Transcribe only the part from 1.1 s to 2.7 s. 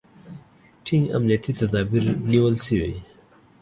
امنیتي تدابیر نیول